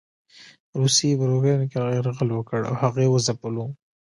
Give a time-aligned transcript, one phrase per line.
[0.79, 3.65] روسيې پر اوکراين يرغل وکړ او هغه یې وځپلو.